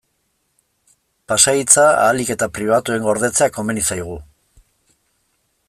[1.31, 4.17] Pasahitza ahalik eta pribatuen gordetzea komeni zaigu.